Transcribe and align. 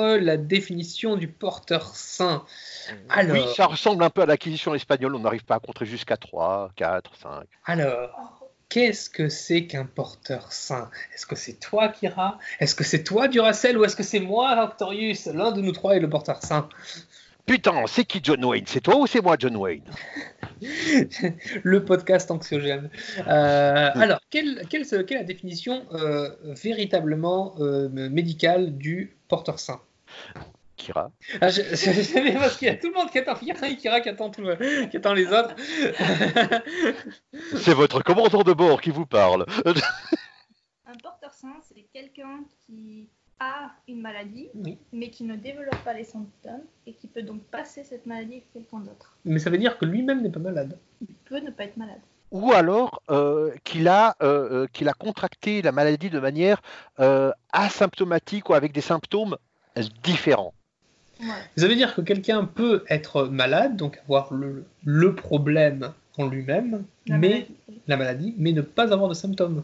la 0.00 0.36
définition 0.36 1.16
du 1.16 1.28
porteur 1.28 1.94
sain. 1.94 2.44
Alors, 3.08 3.36
Oui, 3.36 3.54
ça 3.54 3.66
ressemble 3.66 4.02
un 4.04 4.10
peu 4.10 4.22
à 4.22 4.26
l'acquisition 4.26 4.74
espagnole. 4.74 5.14
On 5.14 5.20
n'arrive 5.20 5.44
pas 5.44 5.56
à 5.56 5.60
compter 5.60 5.86
jusqu'à 5.86 6.16
3, 6.16 6.70
4, 6.76 7.16
5. 7.16 7.44
alors 7.66 8.40
qu'est-ce 8.68 9.08
que 9.08 9.28
c'est 9.28 9.66
qu'un 9.66 9.84
porteur 9.84 10.52
sain 10.52 10.90
Est-ce 11.14 11.26
que 11.26 11.36
c'est 11.36 11.60
toi, 11.60 11.88
Kira? 11.88 12.38
Est-ce 12.58 12.74
que 12.74 12.82
c'est 12.82 13.04
toi, 13.04 13.28
Duracell 13.28 13.78
Ou 13.78 13.84
est-ce 13.84 13.94
que 13.94 14.02
c'est 14.02 14.20
moi, 14.20 14.64
Octorius 14.64 15.26
L'un 15.26 15.52
de 15.52 15.60
nous 15.60 15.72
trois 15.72 15.94
est 15.94 16.00
le 16.00 16.10
porteur 16.10 16.42
sain. 16.42 16.68
Putain, 17.46 17.86
c'est 17.86 18.04
qui 18.04 18.20
John 18.22 18.42
Wayne? 18.44 18.64
C'est 18.66 18.80
toi 18.80 18.96
ou 18.96 19.06
c'est 19.06 19.20
moi, 19.20 19.36
John 19.38 19.56
Wayne? 19.56 19.84
le 21.62 21.84
podcast 21.84 22.30
anxiogène. 22.30 22.90
Euh, 23.26 23.90
alors, 23.94 24.20
quelle, 24.30 24.66
quelle, 24.68 24.86
quelle 24.86 25.18
est 25.18 25.20
la 25.20 25.24
définition 25.24 25.84
euh, 25.92 26.30
véritablement 26.44 27.54
euh, 27.58 27.88
médicale 27.88 28.76
du 28.76 29.16
porteur 29.28 29.58
sain? 29.58 29.80
Kira 30.76 31.10
ah, 31.40 31.48
je, 31.48 31.62
je, 31.62 32.38
parce 32.38 32.56
qu'il 32.56 32.68
y 32.68 32.70
a 32.70 32.76
tout 32.76 32.88
le 32.88 32.94
monde 32.94 33.10
qui 33.10 33.18
attend 33.18 33.34
Kira 33.34 33.68
et 33.68 33.76
Kira 33.76 34.00
qui 34.00 34.08
attend, 34.08 34.30
tout 34.30 34.42
qui 34.90 34.96
attend 34.96 35.14
les 35.14 35.26
autres. 35.26 35.54
C'est 37.56 37.74
votre 37.74 38.02
commandant 38.02 38.42
de 38.42 38.52
bord 38.52 38.80
qui 38.80 38.90
vous 38.90 39.06
parle. 39.06 39.46
Un 40.86 40.96
porteur 41.02 41.32
sain, 41.32 41.54
c'est 41.62 41.86
quelqu'un 41.92 42.44
qui 42.66 43.08
a 43.40 43.70
une 43.88 44.00
maladie, 44.00 44.48
Oui. 44.54 44.78
mais 44.92 45.10
qui 45.10 45.24
ne 45.24 45.36
développe 45.36 45.76
pas 45.84 45.92
les 45.92 46.04
symptômes 46.04 46.62
et 46.86 46.92
qui 46.92 47.06
peut 47.06 47.22
donc 47.22 47.42
passer 47.44 47.84
cette 47.84 48.06
maladie 48.06 48.36
à 48.36 48.40
quelqu'un 48.52 48.78
d'autre. 48.80 49.16
Mais 49.24 49.38
ça 49.38 49.50
veut 49.50 49.58
dire 49.58 49.76
que 49.78 49.84
lui-même 49.84 50.22
n'est 50.22 50.30
pas 50.30 50.40
malade. 50.40 50.78
Il 51.08 51.14
peut 51.24 51.40
ne 51.40 51.50
pas 51.50 51.64
être 51.64 51.76
malade. 51.76 52.00
Ou 52.30 52.52
alors 52.52 53.02
euh, 53.10 53.52
qu'il 53.64 53.86
a, 53.88 54.16
euh, 54.22 54.62
euh, 54.64 54.66
qu'il 54.72 54.88
a 54.88 54.92
contracté 54.92 55.62
la 55.62 55.72
maladie 55.72 56.10
de 56.10 56.18
manière 56.18 56.62
euh, 57.00 57.30
asymptomatique 57.52 58.48
ou 58.50 58.54
avec 58.54 58.72
des 58.72 58.80
symptômes 58.80 59.36
différents. 60.02 60.54
Ça 61.56 61.68
veut 61.68 61.76
dire 61.76 61.94
que 61.94 62.00
quelqu'un 62.00 62.44
peut 62.44 62.84
être 62.88 63.24
malade, 63.26 63.76
donc 63.76 63.98
avoir 64.04 64.32
le, 64.34 64.64
le 64.84 65.14
problème 65.14 65.92
en 66.18 66.26
lui-même, 66.26 66.84
mais 67.08 67.16
maladie. 67.18 67.46
la 67.86 67.96
maladie, 67.96 68.34
mais 68.36 68.52
ne 68.52 68.62
pas 68.62 68.92
avoir 68.92 69.08
de 69.08 69.14
symptômes. 69.14 69.62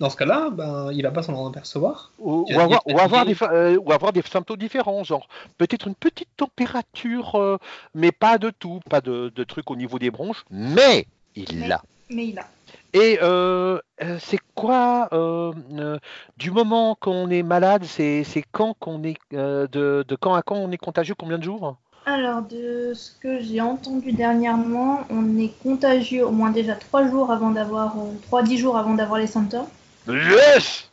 Dans 0.00 0.10
ce 0.10 0.16
cas-là, 0.16 0.50
ben, 0.50 0.90
il 0.92 1.02
va 1.02 1.10
pas 1.10 1.22
s'en 1.22 1.48
apercevoir. 1.48 2.12
Ou, 2.18 2.46
avoir, 2.54 2.82
ou 2.86 3.24
des, 3.24 3.36
euh, 3.42 3.76
ou 3.76 3.92
avoir 3.92 4.12
des 4.12 4.22
symptômes 4.22 4.56
différents, 4.56 5.04
genre 5.04 5.28
peut-être 5.58 5.86
une 5.86 5.94
petite 5.94 6.28
température, 6.36 7.36
euh, 7.36 7.58
mais 7.94 8.12
pas 8.12 8.38
de 8.38 8.50
tout, 8.50 8.80
pas 8.88 9.00
de, 9.00 9.32
de 9.34 9.44
trucs 9.44 9.70
au 9.70 9.76
niveau 9.76 9.98
des 9.98 10.10
bronches, 10.10 10.44
mais 10.50 11.06
il 11.34 11.68
l'a. 11.68 11.82
Mais 12.10 12.28
il 12.28 12.38
a. 12.38 12.46
Et 12.94 13.18
euh, 13.22 13.78
c'est 14.18 14.40
quoi 14.54 15.08
euh, 15.12 15.52
euh, 15.72 15.98
du 16.36 16.50
moment 16.50 16.94
qu'on 16.94 17.30
est 17.30 17.42
malade, 17.42 17.84
c'est 17.84 18.24
quand 18.52 18.74
qu'on 18.78 19.02
est 19.02 19.16
euh, 19.32 19.66
de, 19.68 20.04
de 20.06 20.16
quand 20.16 20.34
à 20.34 20.42
quand 20.42 20.56
on 20.56 20.70
est 20.70 20.78
contagieux, 20.78 21.14
combien 21.18 21.38
de 21.38 21.42
jours? 21.42 21.76
Alors, 22.04 22.42
de 22.42 22.92
ce 22.94 23.12
que 23.20 23.40
j'ai 23.40 23.60
entendu 23.60 24.12
dernièrement, 24.12 25.00
on 25.08 25.38
est 25.38 25.52
contagieux 25.62 26.26
au 26.26 26.30
moins 26.30 26.50
déjà 26.50 26.74
3 26.74 27.08
jours 27.08 27.30
avant 27.30 27.50
d'avoir, 27.50 27.94
3-10 28.30 28.56
jours 28.56 28.76
avant 28.76 28.94
d'avoir 28.94 29.20
les 29.20 29.26
symptômes, 29.28 29.66
Yes 30.08 30.88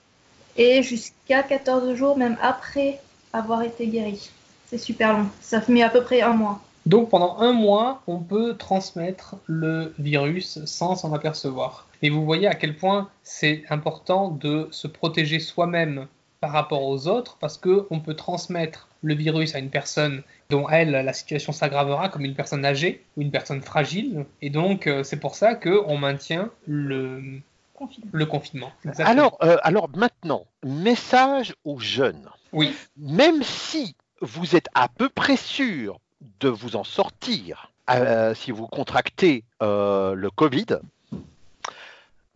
et 0.60 0.84
jusqu'à 0.84 1.42
14 1.42 1.96
jours 1.96 2.18
même 2.18 2.38
après 2.42 3.00
avoir 3.34 3.64
été 3.64 3.88
guéri. 3.88 4.30
C'est 4.68 4.78
super 4.78 5.18
long. 5.18 5.28
Ça 5.42 5.62
met 5.70 5.82
à 5.82 5.90
peu 5.90 6.04
près 6.04 6.22
un 6.22 6.34
mois. 6.34 6.60
Donc 6.86 7.10
pendant 7.10 7.40
un 7.40 7.54
mois, 7.54 8.02
on 8.08 8.20
peut 8.20 8.56
transmettre 8.56 9.36
le 9.46 9.94
virus 9.98 10.64
sans 10.66 10.96
s'en 10.96 11.14
apercevoir. 11.14 11.88
Et 12.02 12.10
vous 12.10 12.26
voyez 12.26 12.48
à 12.48 12.56
quel 12.56 12.76
point 12.76 13.10
c'est 13.24 13.64
important 13.70 14.30
de 14.30 14.68
se 14.72 14.88
protéger 14.88 15.40
soi-même 15.40 16.08
par 16.42 16.52
rapport 16.52 16.84
aux 16.84 17.08
autres, 17.08 17.38
parce 17.40 17.58
que 17.58 17.88
on 17.90 18.00
peut 18.00 18.14
transmettre 18.14 18.89
le 19.02 19.14
virus 19.14 19.56
à 19.56 19.60
une 19.60 19.70
personne 19.70 20.24
dont 20.50 20.68
elle, 20.70 20.92
la 20.92 21.14
situation 21.14 21.52
s'aggravera 21.52 22.10
comme 22.10 22.26
une 22.26 22.36
personne 22.36 22.66
âgée 22.66 23.04
ou 23.16 23.22
une 23.22 23.32
personne 23.32 23.62
fragile. 23.62 24.26
Et 24.42 24.50
donc 24.50 24.88
euh, 24.88 25.04
c'est 25.04 25.20
pour 25.20 25.36
ça 25.36 25.56
qu'on 25.56 25.98
maintient 25.98 26.50
le, 26.68 27.40
Confinement. 27.74 28.10
le 28.12 28.26
confinement. 28.26 28.72
Exactement. 28.86 29.10
alors, 29.10 29.38
euh, 29.44 29.58
alors 29.64 29.90
maintenant, 29.96 30.46
message 30.64 31.56
aux 31.64 31.80
jeunes. 31.80 32.30
Oui. 32.52 32.76
Même 32.98 33.44
si 33.44 33.96
vous 34.22 34.56
êtes 34.56 34.68
à 34.74 34.88
peu 34.90 35.10
près 35.10 35.38
sûr 35.38 36.00
de 36.40 36.50
vous 36.50 36.76
en 36.76 36.84
sortir, 36.84 37.72
euh, 37.90 38.36
si 38.36 38.52
vous 38.52 38.68
contractez 38.68 39.44
euh, 39.64 40.14
le 40.14 40.30
Covid, 40.30 40.80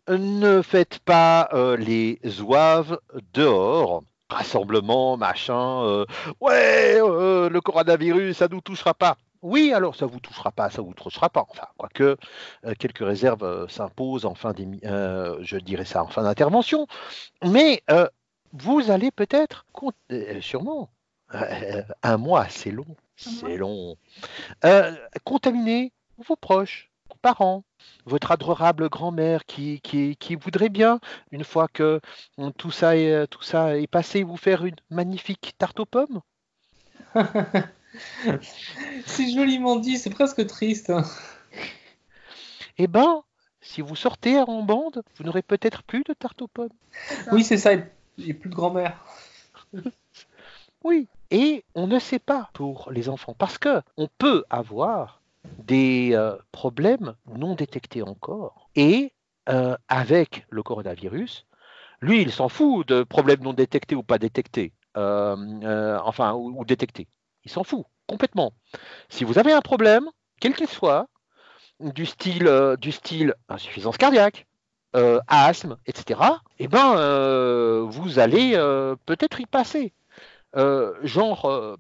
ne 0.10 0.62
faites 0.62 1.00
pas 1.00 1.50
euh, 1.54 1.78
les 1.78 2.20
zouaves 2.26 3.00
dehors. 3.34 4.04
Rassemblement, 4.30 5.18
machin. 5.18 5.84
euh, 5.84 6.06
ouais, 6.42 6.98
euh, 7.00 7.50
le 7.50 7.62
coronavirus, 7.62 8.38
ça 8.38 8.48
nous 8.48 8.62
touchera 8.62 8.94
pas. 8.94 9.18
Oui, 9.42 9.74
alors 9.74 9.96
ça 9.96 10.06
vous 10.06 10.20
touchera 10.20 10.52
pas, 10.52 10.70
ça 10.70 10.82
vous 10.82 10.94
touchera 10.94 11.30
pas. 11.30 11.46
Enfin, 11.50 11.68
quoique 11.78 12.18
euh, 12.66 12.74
quelques 12.80 13.06
réserves 13.06 13.68
s'imposent 13.70 14.26
en 14.26 14.36
fin 14.36 14.54
je 14.54 15.58
dirais 15.58 15.86
ça 15.86 16.04
en 16.04 16.08
fin 16.08 16.24
d'intervention. 16.24 16.88
Mais 17.44 17.84
vous 18.54 18.90
allez 18.90 19.12
peut-être, 19.12 19.66
sûrement, 20.40 20.90
un 21.32 22.18
mois, 22.18 22.48
c'est 22.48 22.72
long, 22.72 22.96
c'est 23.18 23.58
long, 23.58 23.98
contaminer 25.26 25.92
vos 26.18 26.38
proches, 26.38 26.93
parents, 27.24 27.64
votre 28.06 28.32
adorable 28.32 28.90
grand-mère 28.90 29.46
qui, 29.46 29.80
qui, 29.82 30.18
qui 30.18 30.36
voudrait 30.36 30.70
bien, 30.70 31.00
une 31.32 31.46
fois 31.46 31.68
que 31.68 32.02
euh, 32.40 32.52
tout 32.58 32.70
ça 32.70 32.98
est, 32.98 33.28
tout 33.28 33.42
ça 33.42 33.78
est 33.78 33.88
passé, 33.88 34.24
vous 34.24 34.38
faire 34.38 34.66
une 34.66 34.76
magnifique 34.90 35.56
tarte 35.58 35.80
aux 35.80 35.86
pommes? 35.86 36.22
C'est 39.06 39.30
joliment 39.30 39.76
dit, 39.76 40.00
c'est 40.00 40.10
presque 40.10 40.48
triste. 40.48 40.92
Eh 42.80 42.88
ben, 42.88 43.24
si 43.62 43.82
vous 43.82 43.96
sortez 43.96 44.40
en 44.40 44.64
bande, 44.64 45.04
vous 45.16 45.24
n'aurez 45.24 45.44
peut-être 45.44 45.84
plus 45.84 46.04
de 46.04 46.14
tarte 46.14 46.42
aux 46.42 46.48
pommes. 46.48 46.74
Oui, 47.32 47.44
c'est 47.44 47.58
ça, 47.58 47.74
il 47.74 47.86
n'y 48.18 48.32
a 48.32 48.34
plus 48.34 48.50
de 48.50 48.56
grand-mère. 48.56 49.06
Oui, 50.84 51.08
et 51.32 51.64
on 51.76 51.88
ne 51.88 51.98
sait 51.98 52.20
pas 52.20 52.50
pour 52.54 52.92
les 52.92 53.08
enfants 53.08 53.34
parce 53.34 53.58
que 53.58 53.82
on 53.96 54.10
peut 54.18 54.44
avoir 54.50 55.23
des 55.60 56.12
euh, 56.14 56.36
problèmes 56.52 57.16
non 57.28 57.56
détectés 57.56 58.02
encore. 58.02 58.70
Et 58.76 59.14
euh, 59.50 59.76
avec 59.88 60.46
le 60.50 60.64
coronavirus, 60.64 61.46
lui, 62.02 62.22
il 62.22 62.32
s'en 62.32 62.50
fout 62.50 62.88
de 62.88 63.04
problèmes 63.04 63.42
non 63.42 63.54
détectés 63.54 63.96
ou 63.96 64.04
pas 64.04 64.18
détectés, 64.18 64.74
Euh, 64.96 65.98
enfin, 66.04 66.34
ou, 66.34 66.64
détectés. 66.66 67.08
Il 67.46 67.52
s'en 67.52 67.64
fout 67.64 67.86
complètement. 68.08 68.54
Si 69.10 69.24
vous 69.24 69.40
avez 69.40 69.52
un 69.52 69.62
problème, 69.62 70.08
quel 70.40 70.54
qu'il 70.54 70.68
soit, 70.68 71.08
du 71.80 72.06
style, 72.06 72.50
du 72.80 72.92
style 72.92 73.34
insuffisance 73.50 73.98
cardiaque, 73.98 74.46
asthme, 75.28 75.78
etc., 75.88 76.20
eh 76.60 76.68
ben, 76.68 76.94
vous 77.90 78.20
allez 78.20 78.52
peut-être 79.06 79.42
y 79.42 79.46
passer. 79.48 79.94
Genre, 80.56 81.78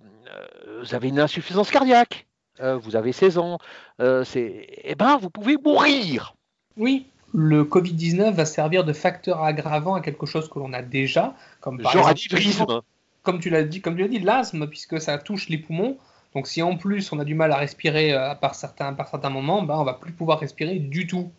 vous 0.79 0.95
avez 0.95 1.09
une 1.09 1.19
insuffisance 1.19 1.69
cardiaque, 1.69 2.25
euh, 2.59 2.77
vous 2.77 2.95
avez 2.95 3.11
16 3.11 3.37
ans, 3.37 3.57
euh, 3.99 4.23
c'est, 4.23 4.67
eh 4.83 4.95
ben, 4.95 5.17
vous 5.17 5.29
pouvez 5.29 5.57
mourir. 5.57 6.35
Oui, 6.77 7.07
le 7.33 7.63
Covid-19 7.63 8.33
va 8.33 8.45
servir 8.45 8.83
de 8.83 8.93
facteur 8.93 9.43
aggravant 9.43 9.95
à 9.95 10.01
quelque 10.01 10.25
chose 10.25 10.49
que 10.49 10.59
l'on 10.59 10.73
a 10.73 10.81
déjà, 10.81 11.35
comme 11.61 11.81
par 11.81 11.91
genre 11.91 12.09
exemple, 12.09 12.81
comme 13.23 13.39
tu 13.39 13.49
l'as 13.49 13.63
dit, 13.63 13.81
comme 13.81 13.95
tu 13.95 14.01
l'as 14.01 14.07
dit, 14.07 14.19
l'asthme, 14.19 14.67
puisque 14.67 15.01
ça 15.01 15.17
touche 15.17 15.49
les 15.49 15.57
poumons. 15.57 15.97
Donc 16.35 16.47
si 16.47 16.61
en 16.61 16.77
plus 16.77 17.11
on 17.11 17.19
a 17.19 17.25
du 17.25 17.35
mal 17.35 17.51
à 17.51 17.57
respirer 17.57 18.13
euh, 18.13 18.35
par 18.35 18.55
certains, 18.55 18.93
par 18.93 19.07
certains 19.07 19.29
moments, 19.29 19.61
ben, 19.63 19.75
on 19.75 19.83
va 19.83 19.93
plus 19.93 20.13
pouvoir 20.13 20.39
respirer 20.39 20.79
du 20.79 21.07
tout. 21.07 21.31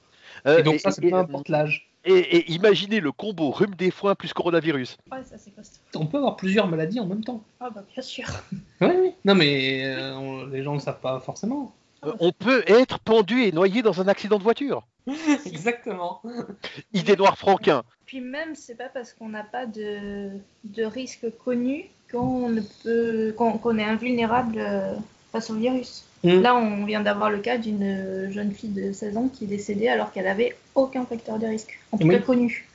Euh, 0.47 0.59
Et 0.59 0.63
donc 0.63 0.75
et- 0.75 0.79
ça, 0.79 0.91
c'est 0.91 1.03
peu 1.03 1.15
importe 1.15 1.49
l'âge. 1.49 1.89
Et- 2.05 2.37
et 2.37 2.53
imaginez 2.53 3.01
le 3.01 3.13
combo 3.13 3.51
rhume 3.51 3.75
des 3.75 3.91
foins 3.91 4.15
plus 4.15 4.33
coronavirus. 4.33 4.97
Ouais, 5.11 5.25
ça 5.25 5.37
c'est 5.39 5.51
costaud. 5.55 5.79
On 5.97 6.07
peut 6.07 6.19
avoir 6.19 6.37
plusieurs 6.37 6.67
maladies 6.69 7.01
en 7.01 7.07
même 7.07 7.25
temps. 7.25 7.43
Ah 7.61 7.71
bah 7.71 7.85
bien 7.93 8.03
sûr. 8.03 8.27
Oui, 8.81 8.89
oui. 9.01 9.11
Non 9.25 9.35
mais 9.35 9.85
euh, 9.85 10.15
on- 10.17 10.47
les 10.47 10.63
gens 10.63 10.73
ne 10.73 10.79
le 10.79 10.83
savent 10.83 11.01
pas 11.01 11.21
forcément. 11.21 11.75
Euh, 12.05 12.13
on 12.21 12.33
peut 12.33 12.63
être 12.67 12.99
pendu 12.99 13.43
et 13.45 13.53
noyé 13.53 13.83
dans 13.83 14.01
un 14.01 14.09
accident 14.09 14.37
de 14.39 14.43
voiture. 14.43 14.87
Exactement. 15.47 16.21
Idée 16.93 17.17
noire 17.17 17.39
franquin. 17.39 17.83
Puis 18.07 18.21
même, 18.21 18.55
c'est 18.55 18.75
pas 18.77 18.89
parce 18.89 19.13
qu'on 19.15 19.29
n'a 19.31 19.45
pas 19.45 19.65
de, 19.67 20.31
de 20.65 20.85
risque 20.85 21.27
connu 21.45 21.87
qu'on 22.13 22.49
ne 22.51 22.61
peut 22.83 23.35
qu'on 23.37 23.57
qu'on 23.59 23.79
est 23.79 23.85
invulnérable 23.85 24.57
euh, 24.59 24.95
face 25.35 25.51
au 25.51 25.55
virus. 25.57 26.05
Mm. 26.23 26.41
Là, 26.41 26.55
on 26.55 26.85
vient 26.87 27.01
d'avoir 27.01 27.29
le 27.29 27.39
cas 27.39 27.59
d'une 27.59 28.31
jeune 28.31 28.53
fille 28.53 28.71
de 28.71 28.93
16 28.93 29.17
ans 29.17 29.29
qui 29.33 29.45
est 29.45 29.49
décédée 29.49 29.89
alors 29.89 30.13
qu'elle 30.13 30.29
avait 30.29 30.57
aucun 30.77 31.05
facteur 31.05 31.39
de 31.41 31.47
risque, 31.47 31.79
en 31.93 31.99
tout 31.99 32.07
Oui. 32.07 32.15
cas 32.15 32.21
connu. 32.21 32.67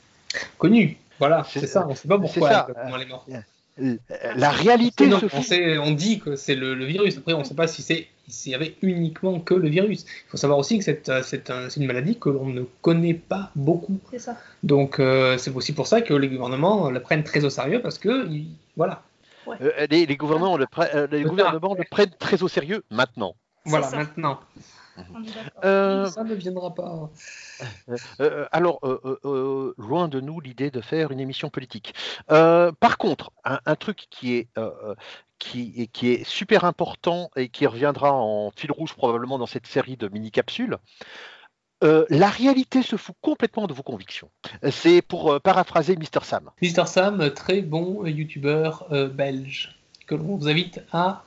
Connu. 0.57 0.97
Voilà, 1.19 1.45
C'est- 1.49 1.61
c'est 1.61 1.67
ça. 1.67 1.85
On 1.87 1.91
ne 1.91 1.95
sait 1.95 2.07
pas 2.07 2.19
pourquoi 2.19 2.47
c'est 2.49 2.53
ça. 2.53 2.67
exactement 2.69 2.95
elle 2.97 3.01
est 3.01 3.05
morte. 3.09 3.29
Euh, 3.81 3.95
La 4.35 4.49
réalité 4.51 5.07
Non, 5.07 5.19
on, 5.33 5.41
sait- 5.41 5.77
on 5.77 5.91
dit 5.91 6.19
que 6.19 6.35
c'est 6.35 6.55
le, 6.55 6.73
le 6.75 6.83
virus. 6.85 7.17
Après, 7.17 7.31
on 7.33 7.39
ne 7.39 7.43
sait 7.45 7.55
pas 7.55 7.67
si 7.67 7.81
c'est 7.81 8.07
s'il 8.27 8.51
y 8.51 8.55
avait 8.55 8.75
uniquement 8.83 9.39
que 9.39 9.53
le 9.55 9.69
virus. 9.69 10.03
Il 10.03 10.29
faut 10.29 10.37
savoir 10.37 10.59
aussi 10.59 10.77
que 10.77 10.83
c'est 10.83 11.07
euh, 11.09 11.23
c'est 11.23 11.49
un- 11.49 11.69
c'est 11.69 11.79
une 11.79 11.87
maladie 11.87 12.17
que 12.19 12.29
l'on 12.29 12.45
ne 12.47 12.63
connaît 12.81 13.13
pas 13.15 13.51
beaucoup. 13.55 13.97
C'est 14.11 14.19
ça. 14.19 14.37
Donc, 14.63 14.99
euh, 14.99 15.37
c'est 15.37 15.55
aussi 15.55 15.71
pour 15.73 15.87
ça 15.87 16.01
que 16.01 16.13
les 16.13 16.27
gouvernements 16.27 16.91
la 16.91 16.99
prennent 16.99 17.23
très 17.23 17.43
au 17.45 17.49
sérieux 17.49 17.81
parce 17.81 17.97
que, 17.97 18.27
ils- 18.29 18.51
Euh, 19.61 19.87
les, 19.89 20.05
les, 20.05 20.17
gouvernements, 20.17 20.57
le, 20.57 20.65
pre- 20.65 21.09
les 21.11 21.23
gouvernements 21.23 21.75
le 21.75 21.83
prennent 21.89 22.15
très 22.19 22.43
au 22.43 22.47
sérieux 22.47 22.83
maintenant. 22.89 23.35
Voilà, 23.65 23.87
ça. 23.87 23.97
maintenant. 23.97 24.39
D'accord. 24.97 25.63
Euh, 25.63 26.05
Ça 26.07 26.23
ne 26.25 26.33
viendra 26.35 26.73
pas. 26.75 27.09
Euh, 28.19 28.45
alors, 28.51 28.79
euh, 28.83 28.99
euh, 29.05 29.19
euh, 29.23 29.73
loin 29.77 30.09
de 30.09 30.19
nous 30.19 30.41
l'idée 30.41 30.71
de 30.71 30.81
faire 30.81 31.11
une 31.11 31.21
émission 31.21 31.49
politique. 31.49 31.93
Euh, 32.31 32.71
par 32.79 32.97
contre, 32.97 33.31
un, 33.45 33.59
un 33.65 33.75
truc 33.75 34.07
qui 34.09 34.35
est, 34.35 34.49
euh, 34.57 34.71
euh, 34.83 34.95
qui, 35.37 35.73
est, 35.77 35.87
qui 35.87 36.09
est 36.11 36.25
super 36.25 36.65
important 36.65 37.29
et 37.37 37.47
qui 37.47 37.65
reviendra 37.65 38.11
en 38.11 38.51
fil 38.51 38.73
rouge 38.73 38.93
probablement 38.93 39.37
dans 39.37 39.45
cette 39.45 39.67
série 39.67 39.95
de 39.95 40.09
mini-capsules, 40.09 40.77
euh, 41.83 42.05
la 42.09 42.27
réalité 42.29 42.81
se 42.81 42.95
fout 42.95 43.15
complètement 43.21 43.67
de 43.67 43.73
vos 43.73 43.83
convictions. 43.83 44.29
C'est 44.71 45.01
pour 45.01 45.31
euh, 45.33 45.39
paraphraser 45.39 45.95
Mr. 45.95 46.23
Sam. 46.23 46.49
Mister 46.61 46.85
Sam, 46.85 47.31
très 47.33 47.61
bon 47.61 48.05
youtubeur 48.05 48.85
euh, 48.91 49.07
belge, 49.07 49.77
que 50.07 50.15
l'on 50.15 50.37
vous 50.37 50.49
invite 50.49 50.81
à 50.91 51.23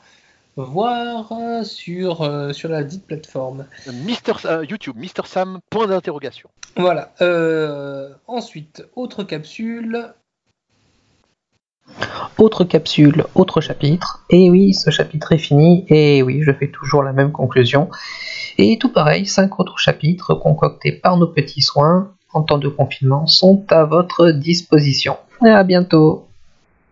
voir 0.57 1.33
euh, 1.33 1.65
sur, 1.65 2.23
euh, 2.23 2.53
sur 2.53 2.69
la 2.69 2.85
dite 2.85 3.07
plateforme. 3.07 3.67
Euh, 3.89 4.65
YouTube, 4.69 4.97
Mr. 4.97 5.27
Sam, 5.27 5.61
point 5.71 5.87
d'interrogation. 5.87 6.51
Voilà. 6.77 7.13
euh, 7.21 8.13
ensuite, 8.27 8.85
autre 8.97 9.25
capsule. 9.25 10.13
Autre 12.39 12.65
capsule, 12.65 13.25
autre 13.35 13.61
chapitre. 13.61 14.25
Et 14.31 14.51
oui, 14.51 14.75
ce 14.75 14.91
chapitre 14.91 15.33
est 15.33 15.39
fini. 15.39 15.85
Et 15.89 16.23
oui, 16.23 16.43
je 16.43 16.53
fais 16.53 16.69
toujours 16.69 17.03
la 17.03 17.13
même 17.13 17.33
conclusion. 17.33 17.89
Et 18.59 18.79
tout 18.79 18.91
pareil, 18.91 19.27
cinq 19.27 19.61
autres 19.61 19.79
chapitres 19.79 20.35
concoctés 20.35 20.93
par 20.93 21.17
nos 21.17 21.29
petits 21.29 21.63
soins 21.63 22.13
en 22.33 22.43
temps 22.43 22.59
de 22.59 22.69
confinement 22.69 23.27
sont 23.27 23.65
à 23.71 23.85
votre 23.85 24.31
disposition. 24.31 25.17
À 25.43 25.65
bientôt. 25.65 26.27